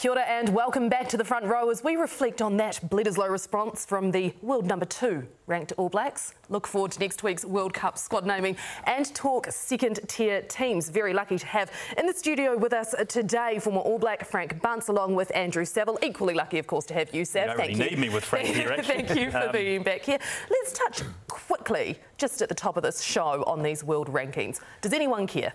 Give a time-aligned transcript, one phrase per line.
[0.00, 3.28] Kia ora and welcome back to the front row as we reflect on that Bledisloe
[3.28, 6.32] response from the world number two ranked All Blacks.
[6.48, 10.88] Look forward to next week's World Cup squad naming and talk second tier teams.
[10.88, 14.88] Very lucky to have in the studio with us today former All Black Frank Bunce
[14.88, 15.98] along with Andrew Saville.
[16.02, 17.50] Equally lucky, of course, to have you, Sav.
[17.50, 17.90] You Thank really you.
[17.90, 19.02] need me with Frank here, actually.
[19.02, 20.18] Thank you for Um, being back here.
[20.48, 24.60] Let's touch quickly, just at the top of this show, on these world rankings.
[24.80, 25.52] Does anyone care?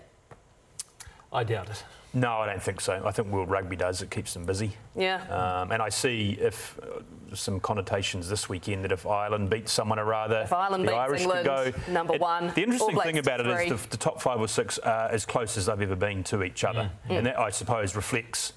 [1.36, 1.84] I doubt it.
[2.14, 3.02] No, I don't think so.
[3.04, 4.00] I think World Rugby does.
[4.00, 4.72] It keeps them busy.
[4.96, 5.16] Yeah.
[5.28, 9.98] Um, and I see if uh, some connotations this weekend that if Ireland beats someone
[9.98, 12.98] or rather, If Ireland the beats Irish England, could go number It- one, The interesting
[13.00, 13.66] thing about it three.
[13.66, 16.42] is the, the top five or six are as close as they've ever been to
[16.42, 17.18] each other, Mm.
[17.18, 18.54] and that I suppose reflects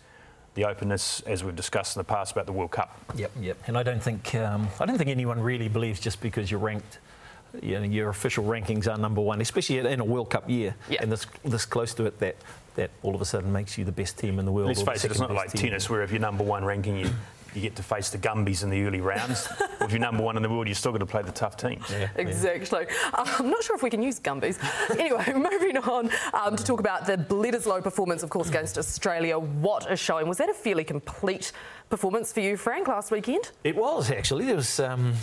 [0.53, 2.97] the openness, as we've discussed in the past about the World Cup.
[3.15, 3.57] Yep, yep.
[3.67, 6.99] And I don't think um, I don't think anyone really believes just because you're ranked.
[7.61, 11.01] You know, your official rankings are number one, especially in a World Cup year, Yeah.
[11.01, 12.35] and this this close to it, that
[12.75, 14.67] that all of a sudden makes you the best team in the world.
[14.67, 15.61] Let's or face it, it's not like team.
[15.63, 17.09] tennis where if you're number one ranking, you,
[17.53, 19.49] you get to face the Gumbies in the early rounds.
[19.79, 21.57] or if you're number one in the world, you're still going to play the tough
[21.57, 21.83] teams.
[21.89, 22.07] Yeah, yeah.
[22.15, 22.85] Exactly.
[23.11, 24.59] Uh, I'm not sure if we can use Gumbies.
[24.97, 29.37] anyway, moving on um, to talk about the Bledisloe performance, of course, against Australia.
[29.39, 30.27] What a showing.
[30.27, 31.51] Was that a fairly complete
[31.89, 33.51] performance for you, Frank, last weekend?
[33.63, 34.45] It was actually.
[34.45, 35.15] There was, um,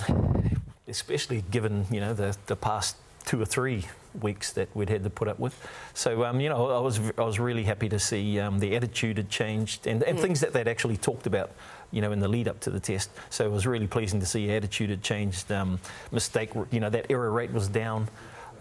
[0.89, 3.85] especially given you know the the past two or three
[4.23, 5.55] weeks that we'd had to put up with.
[5.95, 9.19] So um, you know, I was I was really happy to see um, the attitude
[9.19, 11.51] had changed and, and things that they'd actually talked about.
[11.93, 14.27] You know, in the lead up to the test, so it was really pleasing to
[14.27, 15.53] see attitude had changed.
[15.53, 15.79] Um,
[16.11, 18.09] mistake, you know, that error rate was down.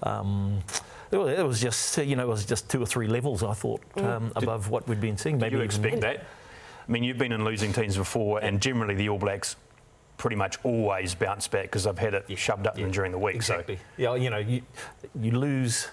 [0.03, 0.61] Um,
[1.11, 3.41] it was, just, you know, it was just two or three levels.
[3.41, 5.39] I thought um, above what we'd been seeing.
[5.39, 6.25] Did you even- expect that?
[6.87, 9.55] I mean, you've been in losing teams before, and generally the All Blacks
[10.17, 13.35] pretty much always bounce back because they've had it shoved up them during the week.
[13.35, 13.79] Exactly.
[13.97, 14.61] Yeah, you know, you,
[15.19, 15.89] you lose.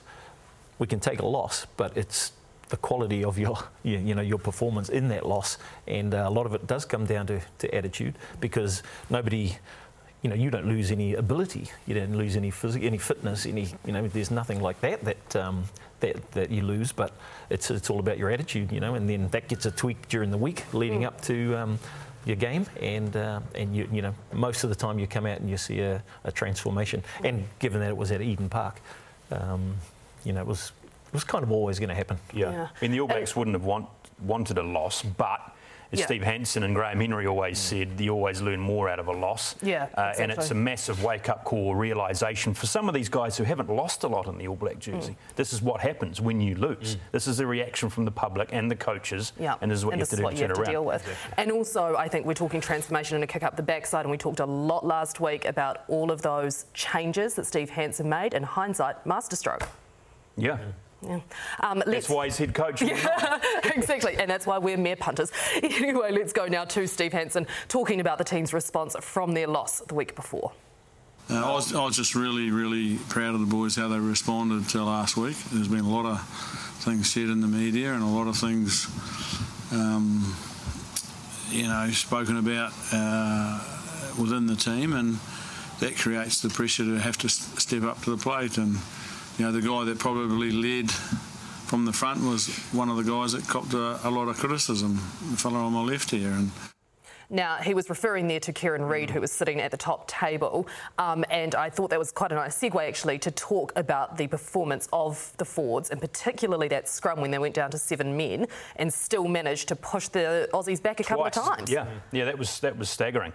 [0.79, 2.33] We can take a loss, but it's
[2.69, 6.31] the quality of your, you, you know, your performance in that loss, and uh, a
[6.31, 9.57] lot of it does come down to, to attitude because nobody.
[10.23, 11.69] You know, you don't lose any ability.
[11.85, 13.67] You don't lose any physical, any fitness, any.
[13.85, 15.65] You know, there's nothing like that that um,
[15.99, 16.93] that that you lose.
[16.93, 17.13] But
[17.51, 18.71] it's it's all about your attitude.
[18.71, 21.57] You know, and then that gets a tweak during the week leading up to.
[21.57, 21.79] Um,
[22.25, 25.41] your game, and uh, and you you know most of the time you come out
[25.41, 27.03] and you see a, a transformation.
[27.25, 28.81] And given that it was at Eden Park,
[29.31, 29.75] um,
[30.25, 30.73] you know it was
[31.13, 32.19] it was kind of always going to happen.
[32.33, 32.51] Yeah.
[32.51, 32.69] Yeah.
[32.75, 33.87] I mean, the All Blacks wouldn't have want,
[34.23, 35.52] wanted a loss, but
[35.93, 36.07] as Yeah.
[36.07, 37.63] Steve Hansen and Graham Henry always mm.
[37.63, 39.55] said, you always learn more out of a loss.
[39.63, 43.37] Yeah, Uh, and it's a massive wake up call realisation for some of these guys
[43.37, 44.81] who haven't lost a lot in the All Black mm.
[44.81, 45.17] jersey.
[45.37, 46.97] This is what happens when you lose.
[46.97, 47.01] Mm.
[47.13, 49.33] This is the reaction from the public and the coaches.
[49.39, 50.63] Yeah, And this is what you have to do what to you turn have to
[50.63, 50.73] around.
[50.73, 51.07] deal with.
[51.37, 54.19] And also, I think we're talking transformation and a kick up the backside, and we
[54.19, 58.35] talked a lot last week about all of those changes that Steve Hansen made.
[58.35, 59.69] In hindsight, masterstroke.
[60.37, 60.59] Yeah.
[61.05, 61.21] Yeah.
[61.61, 62.83] Um, That's why he's head coach.
[63.65, 65.33] exactly, and that's why we're mere punters.
[65.63, 69.81] Anyway, let's go now to Steve Hansen talking about the team's response from their loss
[69.81, 70.53] the week before.
[71.31, 74.69] Uh, I, was, I was just really, really proud of the boys how they responded
[74.71, 75.37] to last week.
[75.53, 76.21] There's been a lot of
[76.83, 78.87] things said in the media and a lot of things,
[79.73, 80.37] um,
[81.49, 83.61] you know, spoken about uh,
[84.21, 85.19] within the team, and
[85.81, 88.59] that creates the pressure to have to step up to the plate.
[88.59, 88.77] And
[89.39, 93.33] you know, the guy that probably led from the front was one of the guys
[93.33, 94.97] that copped a, a lot of criticism.
[95.31, 96.51] The fellow on my left here, and.
[97.31, 100.69] Now, he was referring there to Kieran Read, who was sitting at the top table,
[100.99, 104.27] um, and I thought that was quite a nice segue actually to talk about the
[104.27, 108.49] performance of the Fords, and particularly that scrum when they went down to seven men
[108.77, 111.71] and still managed to push the Aussies back a couple of times.
[111.71, 113.33] Yeah, yeah, that was that was staggering.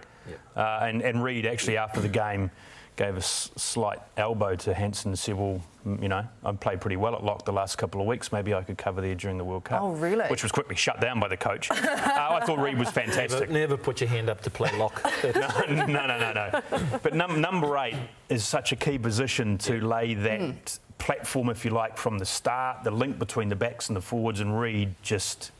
[0.54, 2.52] Uh, and and Read actually after the game
[2.98, 6.80] gave a s- slight elbow to Hansen and said, "Well, mm, you know, I've played
[6.82, 8.30] pretty well at lock the last couple of weeks.
[8.32, 10.26] Maybe I could cover there during the World Cup." Oh, really?
[10.26, 11.70] Which was quickly shut down by the coach.
[11.70, 13.48] uh, I thought Read was fantastic.
[13.48, 15.00] never put your hand up to play lock.
[15.24, 16.62] no, no, no, no, no.
[17.02, 17.94] But num- number eight
[18.28, 22.82] is such a key position to lay that platform, if you like, from the start.
[22.84, 25.52] The link between the backs and the forwards, and Read just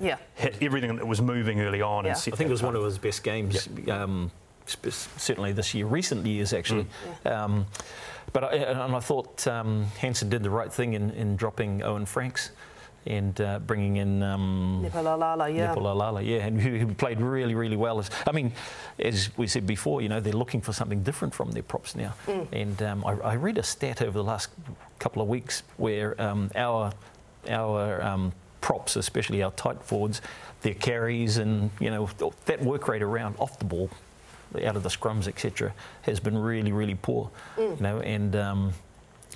[0.00, 0.16] Yeah.
[0.34, 2.10] hit everything that was moving early on Yeah.
[2.10, 4.39] and set I think it that was one of his best games, um, sp-
[5.16, 6.86] certainly this year, recent years actually.
[7.24, 7.66] Um,
[8.32, 12.06] but I, and I thought um, Hansen did the right thing in, in dropping Owen
[12.06, 12.50] Franks
[13.06, 15.68] and uh, bringing in um, Nepo Laulala, yeah.
[15.68, 17.98] Nepo Laulala, yeah, and who, who played really, really well.
[17.98, 18.52] As, I mean,
[18.98, 22.14] as we said before, you know, they're looking for something different from their props now.
[22.52, 24.50] And um, I, I read a stat over the last
[24.98, 26.92] couple of weeks where um, our
[27.48, 30.20] our um, props, especially our tight forwards,
[30.60, 32.08] their carries and you know
[32.44, 33.88] that work rate around off the ball,
[34.64, 37.30] out of the scrums, etc., has been really, really poor.
[37.58, 38.72] You know, and um,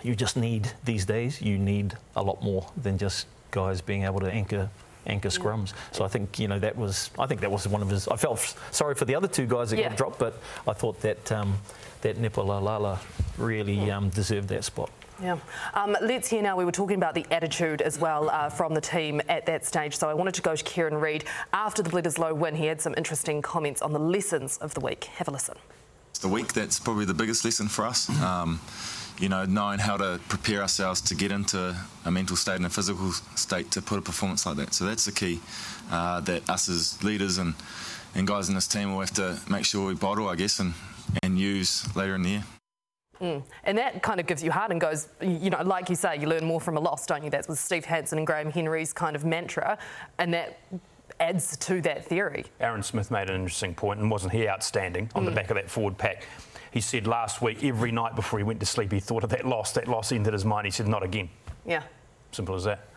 [0.02, 1.40] you just need these days.
[1.40, 4.68] You need a lot more than just guys being able to anchor
[5.06, 5.72] anchor scrums.
[5.92, 8.08] So I think you know that was I think that was one of his.
[8.08, 9.88] I felt sorry for the other two guys that Yeah.
[9.90, 10.34] got dropped, but
[10.66, 11.58] I thought that um,
[12.00, 12.98] that Nepo Laulala
[13.38, 14.90] really um, deserved that spot.
[15.22, 15.38] Yeah.
[15.74, 16.56] Um, let's hear now.
[16.56, 19.96] We were talking about the attitude as well uh, from the team at that stage.
[19.96, 22.54] So I wanted to go to Kieran Read after the Bledisloe win.
[22.56, 25.04] He had some interesting comments on the lessons of the week.
[25.04, 25.56] Have a listen.
[26.10, 28.08] It's the week that's probably the biggest lesson for us.
[28.22, 28.60] Um,
[29.18, 32.70] you know, knowing how to prepare ourselves to get into a mental state and a
[32.70, 34.74] physical state to put a performance like that.
[34.74, 35.40] So that's the key
[35.90, 37.54] uh, that us as leaders and,
[38.16, 40.74] and guys in this team will have to make sure we bottle, I guess, and,
[41.22, 42.44] and use later in the year.
[43.20, 43.42] Mm.
[43.64, 46.26] And that kind of gives you heart and goes, you know, like you say, you
[46.26, 47.30] learn more from a loss, don't you?
[47.30, 49.78] That's with Steve Hansen and Graham Henry's kind of mantra.
[50.18, 50.60] And that
[51.20, 52.44] adds to that theory.
[52.60, 55.36] Aaron Smith made an interesting point, and wasn't he outstanding on the mm.
[55.36, 56.26] back of that forward pack?
[56.72, 59.46] He said last week, every night before he went to sleep, he thought of that
[59.46, 59.72] loss.
[59.72, 60.66] That loss entered his mind.
[60.66, 61.28] He said, not again.
[61.64, 61.84] Yeah.
[62.32, 62.88] Simple as that.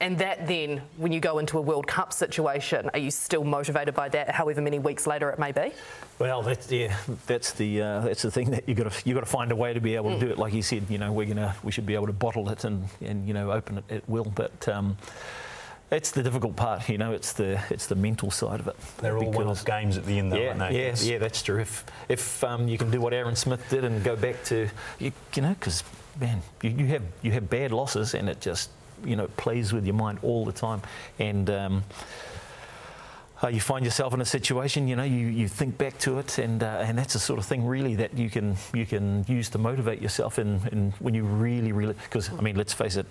[0.00, 3.94] And that then, when you go into a World Cup situation, are you still motivated
[3.94, 5.70] by that, however many weeks later it may be?
[6.18, 6.96] Well, that's yeah,
[7.26, 9.56] that's the uh, that's the thing that you got to you got to find a
[9.56, 10.38] way to be able to do it.
[10.38, 12.84] Like you said, you know, we're gonna we should be able to bottle it and
[13.00, 14.24] and you know open it at will.
[14.24, 14.96] But um,
[15.92, 16.88] it's the difficult part.
[16.88, 18.76] You know, it's the it's the mental side of it.
[18.98, 20.72] They're all Because- one-off games at the end, though, yeah, aren't they?
[20.72, 21.60] yeah, It's- yeah, that's true.
[21.60, 24.68] If if um, you can do what Aaron Smith did and go back to
[24.98, 25.84] you, you know, because
[26.20, 28.70] man, you, you have you have bad losses and it just
[29.04, 30.80] you know plays with your mind all the time,
[31.18, 31.84] and um,
[33.42, 36.38] uh, you find yourself in a situation, you know, you, you think back to it,
[36.38, 39.50] and uh, and that's the sort of thing really that you can you can use
[39.50, 43.06] to motivate yourself in, in when you really really because I mean let's face it,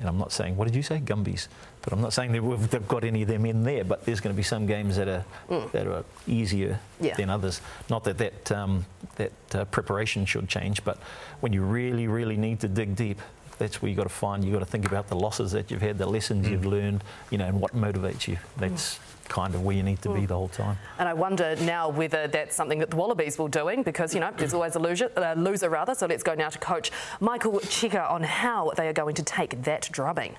[0.00, 1.48] and I'm not saying what did you say Gumbies,
[1.82, 4.20] but I'm not saying that we've, they've got any of them in there, but there's
[4.20, 5.24] going to be some games that are
[5.72, 7.14] that are easier Yeah.
[7.16, 7.60] than others.
[7.88, 8.84] Not that that um,
[9.16, 10.98] that uh, preparation should change, but
[11.40, 13.20] when you really really need to dig deep.
[13.60, 14.42] That's where you've got to find.
[14.42, 17.36] you've got to think about the losses that you've had, the lessons you've learned, you
[17.36, 18.38] know, and what motivates you.
[18.56, 18.98] That's
[19.28, 20.78] kind of where you need to be the whole time.
[20.98, 24.32] And I wonder now whether that's something that the Wallabies will doing because, you know,
[24.34, 25.94] there's always a loser, uh, loser rather.
[25.94, 26.90] So let's go now to coach
[27.20, 30.36] Michael Cheika on how they are going to take that drubbing.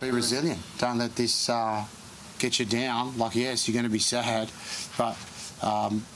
[0.00, 0.60] Be resilient.
[0.78, 1.84] Don't let this uh,
[2.38, 3.18] get you down.
[3.18, 4.50] Like, yes, you're going to be sad,
[4.96, 5.16] but
[5.62, 6.06] um,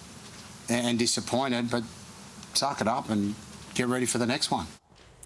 [0.70, 1.84] and, and disappointed, but
[2.54, 3.34] suck it up and
[3.74, 4.66] get ready for the next one.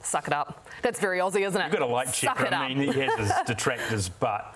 [0.02, 0.66] Suck it up.
[0.82, 1.64] That's very Aussie, isn't it?
[1.64, 2.46] You've got to like Suck Cheika.
[2.46, 2.60] it up.
[2.60, 4.54] I mean, he has his detractors, but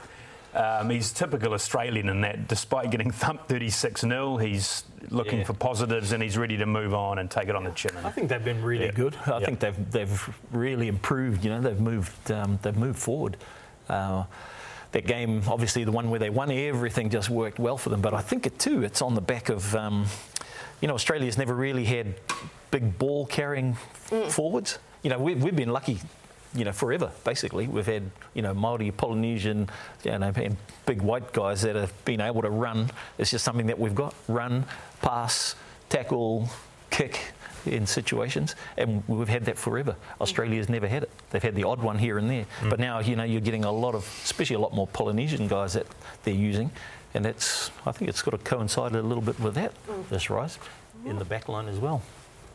[0.54, 5.44] um, he's typical Australian in that despite getting thumped 36 0, he's looking Yeah.
[5.44, 7.90] for positives and he's ready to move on and take it on the chin.
[8.04, 8.92] I think they've been really Yeah.
[8.92, 9.16] good.
[9.26, 9.46] I Yeah.
[9.46, 11.44] think they've they've really improved.
[11.44, 13.36] You know, they've moved um, they've moved forward.
[13.88, 14.24] Uh,
[14.92, 18.00] that game, obviously, the one where they won, everything just worked well for them.
[18.00, 20.06] But I think it too, it's on the back of, um,
[20.80, 22.14] you know, Australia's never really had
[22.70, 23.74] big ball carrying
[24.28, 24.78] forwards.
[25.04, 26.00] You know, we've, we've been lucky.
[26.56, 27.66] You know, forever basically.
[27.66, 29.68] We've had you know Maori, Polynesian,
[30.04, 30.56] you know, and
[30.86, 32.90] big white guys that have been able to run.
[33.18, 34.64] It's just something that we've got: run,
[35.02, 35.56] pass,
[35.88, 36.48] tackle,
[36.90, 37.18] kick
[37.66, 39.96] in situations, and we've had that forever.
[40.20, 41.10] Australia's never had it.
[41.30, 42.70] They've had the odd one here and there, mm.
[42.70, 45.72] but now you know you're getting a lot of, especially a lot more Polynesian guys
[45.72, 45.86] that
[46.22, 46.70] they're using,
[47.14, 50.08] and that's I think it's got to coincide a little bit with that mm.
[50.08, 50.58] this rise
[51.04, 52.02] in the back line as well.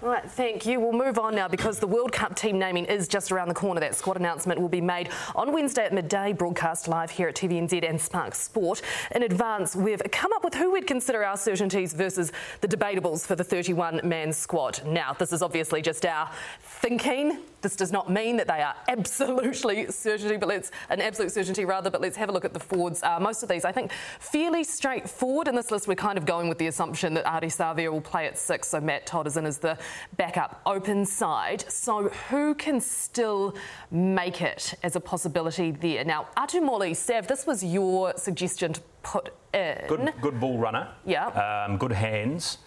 [0.02, 0.80] All right, thank you.
[0.80, 3.82] We'll move on now because the World Cup team naming is just around the corner.
[3.82, 7.84] That squad announcement will be made on Wednesday at midday, broadcast live here at TVNZ
[7.84, 8.82] and Spark Sport.
[9.14, 12.32] In advance, we've come up with who we'd consider our certainties versus
[12.62, 14.82] the debatables for the 31 man squad.
[14.86, 16.32] Now, this is obviously just our
[16.62, 17.40] thinking.
[17.62, 21.90] This does not mean that they are absolutely certainty, but let's an absolute certainty rather.
[21.90, 23.04] But let's have a look at the forwards.
[23.04, 25.50] Uh, most of these, I think, fairly straightforward.
[25.50, 28.28] In this list, we're kind of going with the assumption that Ardie Savea will play
[28.28, 29.78] at six, so Matt Todd is in as the
[30.18, 31.64] backup open side.
[31.70, 33.56] So who can still
[33.92, 36.04] make it as a possibility there?
[36.04, 39.78] Now, Atu Moli, Sav, this was your suggestion to put in.
[39.88, 40.90] Good, good ball runner.
[41.06, 41.28] Yeah.
[41.28, 42.58] Um, good hands.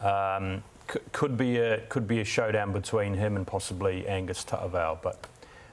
[0.00, 0.62] Um,
[0.92, 5.26] c- could be a could be a showdown between him and possibly Angus Ta'avao, but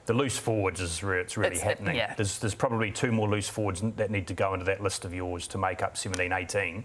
[0.06, 1.96] the loose forwards is where it's really It's- happening.
[1.96, 2.14] yeah.
[2.14, 5.12] There's there's probably two more loose forwards that need to go into that list of
[5.12, 6.84] yours to make up 17, 18.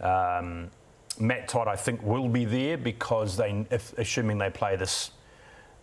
[0.00, 0.70] Um,
[1.18, 5.10] Matt Todd, I think, will be there because they, if, assuming they play this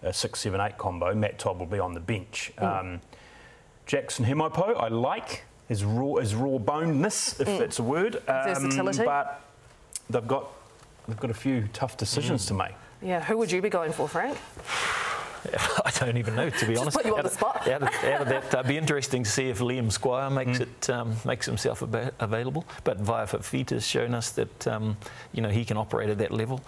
[0.04, 2.52] uh, six, seven, eight combo, Matt Todd will be on the bench.
[2.58, 3.02] Um,
[3.86, 8.18] Jackson Hemopo, I like his raw, his raw bonedness, if that's a word.
[8.28, 9.04] Um, Versatility.
[9.06, 9.42] But
[10.10, 10.52] they've got
[11.08, 12.74] they've got a few tough decisions to make.
[13.02, 14.38] Yeah, who would you be going for, Frank?
[15.86, 16.98] I don't even know, to be honest.
[16.98, 17.68] put you on the spot.
[17.68, 20.90] Out of, out of that, it'd be interesting to see if Liam Squire makes it
[20.90, 22.66] um, makes himself ava- available.
[22.84, 24.98] But Vaea Fifita's shown us that um,
[25.34, 26.62] you know he can operate at that level.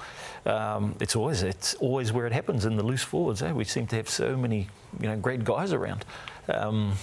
[0.46, 3.42] Um, it's always it's always where it happens in the loose forwards.
[3.42, 3.52] Eh?
[3.52, 4.68] We seem to have so many
[5.00, 6.06] you know great guys around.
[6.50, 6.94] Um,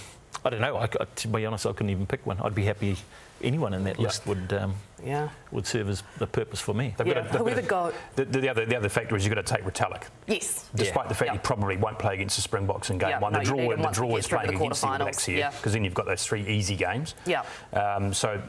[0.45, 0.77] I don't know.
[0.77, 2.37] I, to be honest, I couldn't even pick one.
[2.39, 2.97] I'd be happy
[3.43, 4.03] anyone in that Yeah.
[4.05, 5.29] list would um, Yeah.
[5.51, 6.95] would serve as the purpose for me.
[6.97, 9.35] They've Yeah, got to- they've whoever got the, the, other, the other factor is you've
[9.35, 10.03] got to take Retallick.
[10.27, 10.69] Yes.
[10.73, 11.09] Despite Yeah.
[11.09, 11.33] the fact Yeah.
[11.33, 13.57] he probably won't play against the Springboks in game Yeah, one, no, the you draw,
[13.75, 15.49] need the draw is playing the against the Blacks here yeah.
[15.51, 17.15] because then you've got those three easy games.
[17.25, 17.43] Yeah.
[17.73, 18.41] Um, so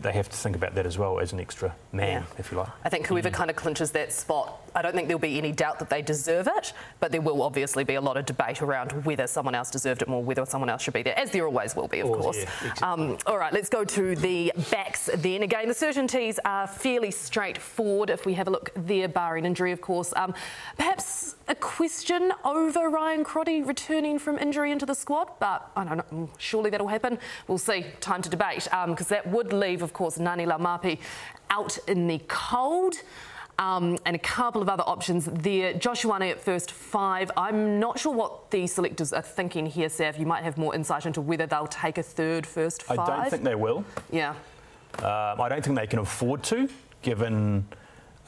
[0.00, 2.38] they have to think about that as well as an extra man, Yeah.
[2.38, 2.68] if you like.
[2.84, 5.80] I think whoever kind of clinches that spot, I don't think there'll be any doubt
[5.80, 9.26] that they deserve it, but there will obviously be a lot of debate around whether
[9.26, 11.88] someone else deserved it more, whether someone else should be there, as there always will
[11.88, 12.36] be, of Always, course.
[12.36, 12.86] yeah, exactly.
[12.86, 14.37] um, all right, let's go to the
[14.70, 15.42] backs then.
[15.42, 19.80] Again, the certainties are fairly straightforward if we have a look there, barring injury, of
[19.80, 20.12] course.
[20.16, 20.34] Um,
[20.76, 26.12] perhaps a question over Ryan Crotty returning from injury into the squad, but I don't
[26.12, 27.18] know, surely that'll happen.
[27.46, 27.84] We'll see.
[28.00, 30.98] Time to debate, because that would leave, of course, Ngani Laumape
[31.50, 32.96] out in the cold.
[33.58, 35.72] Um, and a couple of other options there.
[35.72, 37.30] Joshua at first five.
[37.36, 40.16] I'm not sure what the selectors are thinking here, Sav.
[40.16, 43.00] You might have more insight into whether they'll take a third first five.
[43.00, 43.84] I don't think they will.
[44.12, 44.30] Yeah.
[45.00, 46.68] Um, I don't think they can afford to,
[47.02, 47.66] given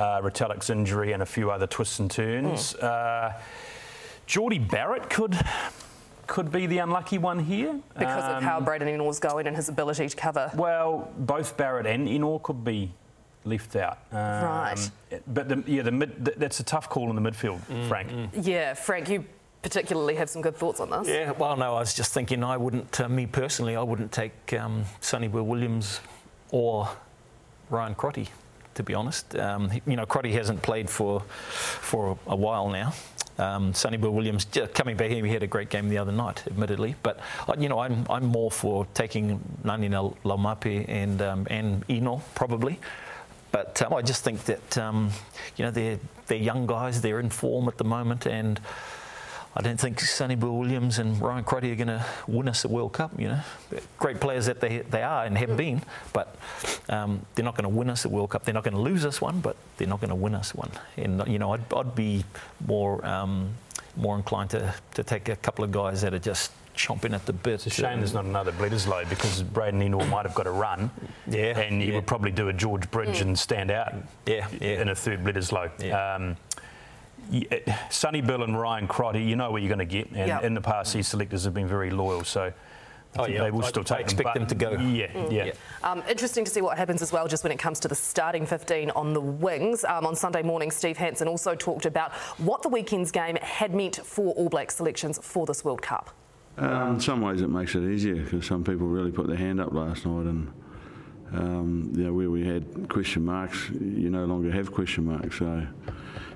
[0.01, 2.73] uh, Retallick's injury and a few other twists and turns.
[2.73, 2.87] Hmm.
[2.87, 3.33] Uh,
[4.27, 5.37] Jordie Barrett could
[6.27, 7.81] could be the unlucky one here.
[7.99, 10.51] Because of Um, how Braydon Ennor's going and his ability to cover.
[10.55, 12.93] Well, both Barrett and Ennor could be
[13.45, 13.99] left out.
[14.13, 14.91] Um, Right.
[15.27, 18.31] But the, yeah, the mid, th- that's a tough call in the midfield, Mm, Frank.
[18.35, 19.25] Yeah, Frank, you
[19.63, 21.09] particularly have some good thoughts on this.
[21.09, 24.53] Yeah, well, no, I was just thinking I wouldn't, uh, me personally, I wouldn't take
[24.55, 26.01] um, Sonny Bill Williams
[26.51, 26.89] or
[27.71, 28.29] Ryan Crotty,
[28.75, 29.35] to be honest.
[29.37, 32.93] Um, you know, Crotty hasn't played for for a while now.
[33.39, 36.13] Um, Sonny Bill Williams ju- coming back here, he had a great game the other
[36.13, 36.95] night, admittedly.
[37.03, 42.21] But uh, you know, I'm I'm more for taking Ngani Laumape and um, and Ennor
[42.35, 42.79] probably.
[43.53, 45.11] But um, I just think that um,
[45.57, 48.61] you know they're they're young guys, they're in form at the moment, and
[49.57, 52.69] I don't think Sonny Bill Williams and Ryan Crotty are going to win us a
[52.69, 53.19] World Cup.
[53.19, 53.41] You know,
[53.99, 56.37] great players that they they are and have been, but
[56.89, 58.45] um, they're not going to win us a World Cup.
[58.45, 60.71] They're not going to lose us one, but they're not going to win us one.
[60.97, 62.25] And you know, I'd, I'd be
[62.65, 63.55] more um,
[63.97, 66.53] more inclined to, to take a couple of guys that are just
[66.87, 67.55] chomping at the bit.
[67.55, 70.91] It's a shame there's not another Bledisloe because Braydon Ennor might have got a run.
[71.27, 71.95] Yeah, And you yeah.
[71.97, 73.95] would probably do a George Bridge and stand out
[74.27, 74.81] Yeah, yeah.
[74.83, 75.71] in a third Bledisloe.
[75.79, 76.15] Yeah.
[76.15, 76.37] Um,
[77.31, 80.09] y- uh, Sonny Bill and Ryan Crotty, you know where you're going to get.
[80.09, 80.41] And Yeah.
[80.43, 82.25] in the past, these selectors have been very loyal.
[82.25, 82.53] So
[83.17, 83.43] I Oh, yeah.
[83.43, 84.47] they will still I take expect them.
[84.47, 84.71] them to go.
[84.83, 85.45] Yeah, yeah.
[85.47, 85.53] Yeah.
[85.83, 88.47] Um, interesting to see what happens as well, just when it comes to the starting
[88.47, 89.85] 15 on the wings.
[89.85, 93.97] Um, on Sunday morning, Steve Hansen also talked about what the weekend's game had meant
[94.05, 96.11] for All Black selections for this World Cup.
[96.61, 99.61] Um, in some ways, it makes it easier because some people really put their hand
[99.61, 100.53] up last night, and
[101.33, 105.39] um, you know, where we had question marks, you no longer have question marks.
[105.39, 105.67] So,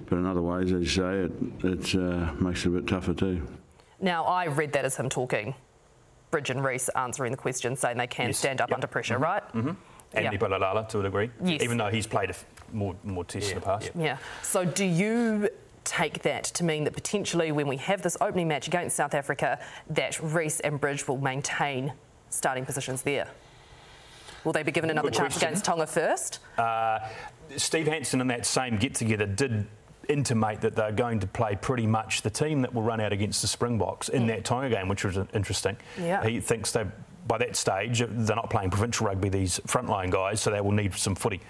[0.09, 1.33] but in other ways, as you say, it
[1.65, 3.43] it uh, makes it a bit tougher too.
[4.01, 5.55] Now, I read that as him talking,
[6.31, 8.39] Bridge and Reece answering the question, saying they can Yes.
[8.39, 8.77] stand up Yep.
[8.79, 9.43] under pressure, right?
[9.53, 9.77] Mhm.
[10.15, 10.39] Andy Yeah.
[10.39, 11.31] Balalala, to a degree.
[11.43, 11.63] Yes.
[11.63, 13.91] Even though he's played a f- more, more tests in the past.
[13.95, 14.19] Yeah.
[14.43, 15.49] So, do you
[15.85, 19.59] take that to mean that potentially when we have this opening match against South Africa,
[19.91, 21.93] that Reece and Bridge will maintain
[22.31, 23.29] starting positions there?
[24.45, 25.49] Will they be given another Good chance question.
[25.49, 26.41] against Tonga first?
[26.59, 26.99] Uh,
[27.57, 29.67] Steve Hansen in that same get together did
[30.09, 33.41] intimate that they're going to play pretty much the team that will run out against
[33.41, 35.77] the Springboks in that Tonga game, which was interesting.
[35.99, 36.27] Yeah.
[36.27, 36.85] He thinks they
[37.27, 40.95] by that stage they're not playing provincial rugby these frontline guys, so they will need
[40.95, 41.41] some footy.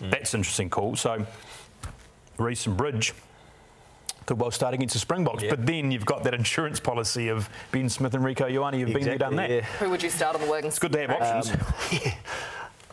[0.00, 0.94] That's an interesting call.
[0.94, 1.26] So
[2.38, 3.14] Reece and Bridge
[4.26, 5.50] could well start against the Springboks, Yeah.
[5.50, 9.02] but then you've got that insurance policy of Ben Smith and Rieko Ioane have been
[9.04, 9.50] there, done that.
[9.50, 9.60] yeah.
[9.80, 10.66] Who would you start on the wings?
[10.66, 11.52] It's good to have options.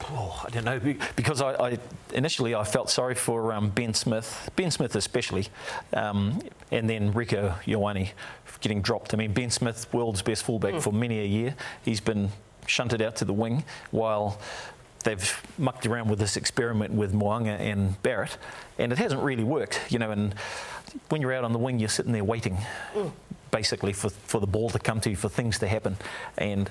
[0.09, 0.79] Oh, I don't know
[1.15, 1.77] because I, I
[2.13, 5.47] initially I felt sorry for um, Ben Smith, Ben Smith especially,
[5.93, 8.09] um, and then Rieko Ioane
[8.61, 9.13] getting dropped.
[9.13, 12.29] I mean, Ben Smith, world's best fullback for many a year, he's been
[12.65, 14.39] shunted out to the wing while
[15.01, 18.37] they've mucked around with this experiment with Mo'unga and Barrett,
[18.77, 20.11] and it hasn't really worked, you know.
[20.11, 20.35] And
[21.09, 22.57] when you're out on the wing, you're sitting there waiting.
[23.51, 25.97] Basically, for, for the ball to come to you, for things to happen.
[26.37, 26.69] And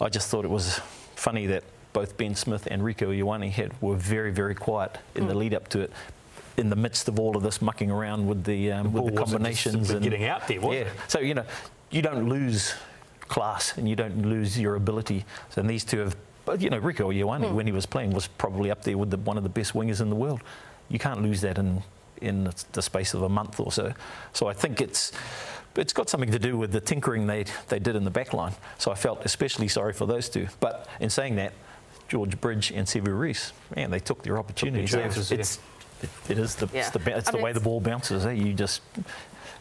[0.00, 0.80] I just thought it was
[1.16, 5.34] funny that both Ben Smith and Rieko Ioane had were very, very quiet in the
[5.34, 5.92] lead up to it.
[6.56, 9.18] In the midst of all of this mucking around with the um, with the wasn't
[9.18, 10.70] just combinations and getting out there, yeah.
[10.70, 10.88] it?
[11.08, 11.44] So you know,
[11.90, 12.74] you don't lose
[13.30, 15.24] class and you don't lose your ability.
[15.50, 18.70] So these two have, but you know, Rieko Ioane when he was playing was probably
[18.70, 20.40] up there with the, one of the best wingers in the world.
[20.88, 21.82] You can't lose that in
[22.20, 23.94] in the- the space of a month or so.
[24.32, 25.12] So I think it's.
[25.76, 28.52] It's got something to do with the tinkering they, they did in the back line.
[28.78, 30.48] So I felt especially sorry for those two.
[30.58, 31.52] But in saying that,
[32.08, 34.90] George Bridge and Sevu Reece, man, they took their opportunities.
[34.90, 35.38] chances, yeah.
[35.38, 35.60] it's,
[36.02, 36.80] it, it is the, Yeah.
[36.80, 38.26] it's the, it's I the mean, way the ball bounces.
[38.26, 38.32] Eh?
[38.32, 38.82] You just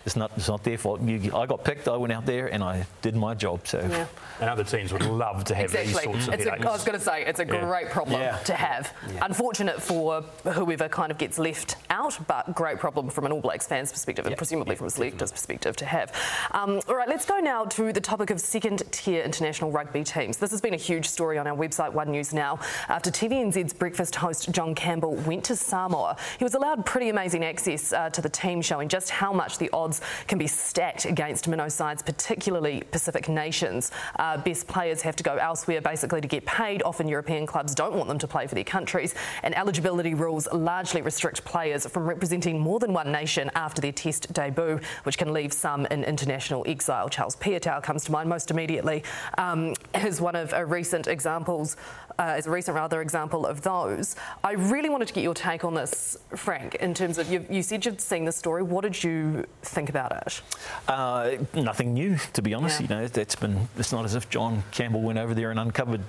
[0.05, 1.01] it's not it's not their fault.
[1.01, 1.87] You, I got picked.
[1.87, 3.67] I went out there and I did my job.
[3.67, 3.79] So.
[3.79, 4.05] Yeah.
[4.41, 5.93] And other teams would love to have Exactly.
[5.93, 6.65] these sorts of It's headaches.
[6.65, 7.59] I was going to say it's a Yeah.
[7.65, 8.37] great problem Yeah.
[8.37, 8.93] to have.
[9.21, 13.67] Unfortunate for whoever kind of gets left out, but great problem from an All Blacks
[13.67, 14.37] fan's perspective and Yeah.
[14.37, 16.13] presumably from a selector's perspective to have.
[16.51, 20.37] Um, all right, let's go now to the topic of second-tier international rugby teams.
[20.37, 24.15] This has been a huge story on our website, One News Now, after TVNZ's breakfast
[24.15, 26.15] host John Campbell went to Samoa.
[26.37, 29.69] He was allowed pretty amazing access uh, to the team, showing just how much the
[29.71, 29.88] odds
[30.27, 33.91] can be stacked against minnow sides, particularly Pacific nations.
[34.17, 36.81] Uh, best players have to go elsewhere basically to get paid.
[36.83, 41.01] Often European clubs don't want them to play for their countries, and eligibility rules largely
[41.01, 45.53] restrict players from representing more than one nation after their test debut, which can leave
[45.53, 47.09] some in international exile.
[47.09, 49.03] Charles Piutau comes to mind most immediately
[49.37, 51.77] um, as one of a recent examples,
[52.19, 54.15] uh, as a recent rather example of those.
[54.43, 57.63] I really wanted to get your take on this, Frank, in terms of you, you
[57.63, 58.61] said you'd seen the story.
[58.61, 60.41] What did you think about it?
[60.87, 62.81] Uh, nothing new, to be honest.
[62.81, 62.87] Yeah.
[62.87, 63.69] You know, that's been.
[63.77, 66.01] It's not as if John Campbell went over there and uncovered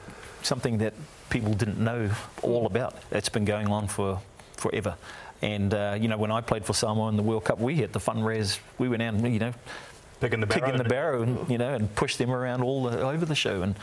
[0.43, 0.95] something that
[1.31, 2.11] people didn't know
[2.43, 2.97] all about.
[3.13, 4.21] It's been going on for
[4.57, 4.97] forever.
[5.43, 7.93] And uh, you know, when I played for Samoa in the World Cup, we had
[7.93, 8.59] the fun res.
[8.79, 9.55] We went out and you know.
[10.21, 10.61] Picking the barrow.
[10.61, 13.63] Picking the barrow, and you know, and pushed them around all the, over the show,
[13.63, 13.75] and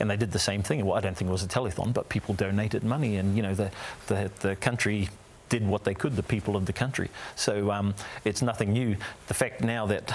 [0.00, 0.84] and they did the same thing.
[0.84, 3.54] Well, I don't think it was a telethon, but people donated money, and you know,
[3.54, 3.70] the
[4.08, 5.08] the, the country
[5.48, 7.10] did what they could, the people of the country.
[7.36, 8.96] So um, it's nothing new.
[9.28, 10.12] The fact now that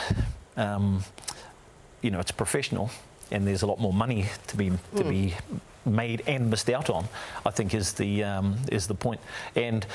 [0.57, 1.03] um,
[2.01, 2.89] you know it's professional
[3.31, 5.35] and there's a lot more money to be to be
[5.85, 7.07] made and missed out on,
[7.45, 9.21] I think is the um, is the point.
[9.55, 9.85] And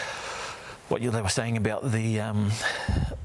[0.89, 2.51] what you, they were saying about the um,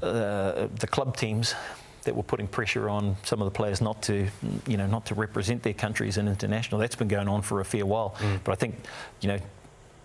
[0.02, 1.54] uh, the club teams
[2.04, 4.26] that were putting pressure on some of the players not to,
[4.66, 6.80] you know, not to represent their countries in international.
[6.80, 8.14] That's been going on for a fair while.
[8.44, 8.76] But I think,
[9.20, 9.38] you know,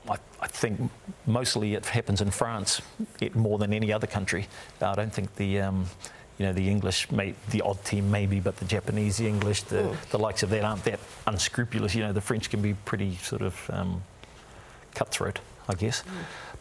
[0.10, 0.92] I, I think
[1.26, 2.82] mostly it happens in France
[3.20, 4.48] it, more than any other country.
[4.82, 5.62] I don't think the.
[5.62, 5.88] Um,
[6.38, 9.96] you know the English, may, the odd team maybe, but the Japanese, the English, the,
[10.12, 11.96] the likes of that aren't that unscrupulous.
[11.96, 14.04] You know the French can be pretty sort of um,
[14.94, 16.04] cutthroat, I guess.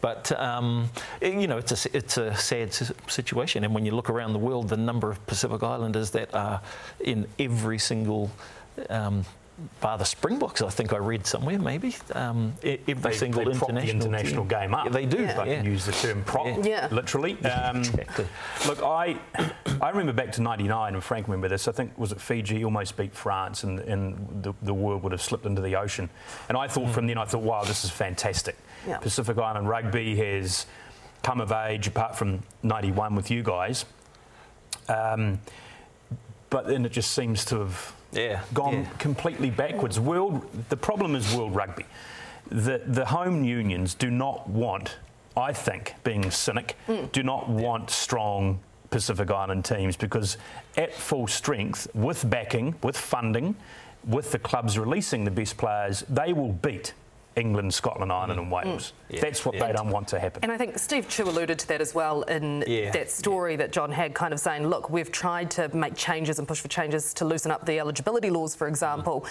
[0.05, 0.89] But um,
[1.19, 2.71] it- you know, it's a, it's a sad
[3.07, 3.63] situation.
[3.63, 6.61] And when you look around the world, the number of Pacific Islanders that are
[6.99, 8.29] in every single,
[8.91, 9.25] um,
[9.81, 13.69] bar the Springboks, I think I read somewhere, maybe um, every They, single they prop
[13.71, 14.59] international, the international team.
[14.59, 14.85] game up.
[14.85, 15.17] Yeah, they do.
[15.23, 15.55] If I yeah.
[15.55, 16.63] can use the term prop, Yeah.
[16.65, 16.87] Yeah.
[16.91, 17.37] literally.
[17.55, 18.27] Um, Exactly.
[18.67, 19.17] Look, I
[19.81, 21.67] I remember back to '99, and Frank remember this.
[21.67, 25.21] I think was it Fiji almost beat France, and, and the, the world would have
[25.21, 26.09] slipped into the ocean.
[26.49, 28.55] And I thought from then, I thought, wow, this is fantastic.
[28.87, 28.97] Yeah.
[28.97, 30.65] Pacific Island rugby has
[31.23, 33.85] come of age, apart from '91 with you guys.
[34.89, 35.39] Um,
[36.49, 38.89] but then it just seems to have Yeah, gone yeah.
[38.99, 39.99] completely backwards.
[39.99, 41.85] World, the problem is world rugby.
[42.49, 44.97] The, the home unions do not want,
[45.35, 46.77] I think, being cynic,
[47.11, 48.59] do not want strong
[48.91, 50.37] Pacific Island teams because
[50.77, 53.55] at full strength, with backing, with funding,
[54.05, 56.93] with the clubs releasing the best players, they will beat
[57.35, 58.93] England, Scotland, Ireland, and Wales.
[59.09, 59.67] Yeah, That's what yeah.
[59.67, 60.41] they don't want to happen.
[60.43, 62.91] And I think Steve Chu alluded to that as well in Yeah.
[62.91, 66.47] that story that John had, kind of saying, look, we've tried to make changes and
[66.47, 69.25] push for changes to loosen up the eligibility laws, for example.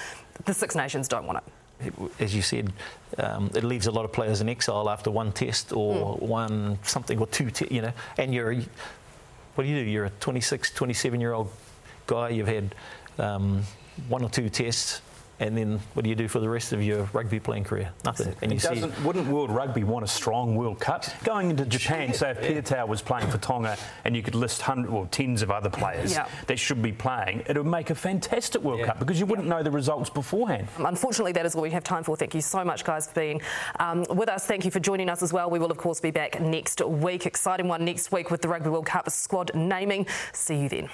[0.44, 1.92] The Six Nations don't want it.
[2.20, 2.72] as you said,
[3.18, 7.18] um, it leaves a lot of players in exile after one test or one something
[7.18, 7.92] or two, te- you know.
[8.18, 8.54] And you're,
[9.54, 9.90] what do you do?
[9.90, 11.50] You're a 26, 27 year old
[12.06, 12.28] guy.
[12.28, 12.74] You've had
[13.18, 13.62] um,
[14.08, 15.00] one or two tests,
[15.40, 17.90] and then what do you do for the rest of your rugby playing career?
[18.04, 18.34] Nothing.
[18.42, 21.04] And you It see, doesn't, wouldn't World Rugby want a strong World Cup?
[21.24, 24.90] Going into Japan, say if Piutau was playing for Tonga and you could list hundred,
[24.90, 26.28] well, tens of other players Yeah.
[26.46, 28.86] that should be playing, it would make a fantastic World Yeah.
[28.86, 30.68] Cup because you wouldn't know the results beforehand.
[30.78, 32.16] Unfortunately, that is all we have time for.
[32.16, 33.40] Thank you so much, guys, for being
[33.80, 34.46] um, with us.
[34.46, 35.50] Thank you for joining us as well.
[35.50, 37.26] We will, of course, be back next week.
[37.26, 40.06] Exciting one next week with the Rugby World Cup squad naming.
[40.32, 40.88] See you then.